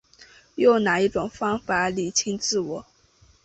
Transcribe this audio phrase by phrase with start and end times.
[0.55, 2.85] 用哪一种方法厘清自我